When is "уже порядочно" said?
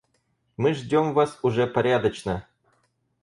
1.43-2.47